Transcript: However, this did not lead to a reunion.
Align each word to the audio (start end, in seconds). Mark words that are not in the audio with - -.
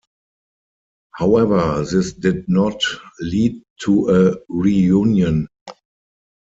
However, 1.13 1.85
this 1.85 2.13
did 2.13 2.49
not 2.49 2.81
lead 3.19 3.61
to 3.81 4.09
a 4.09 4.37
reunion. 4.49 5.45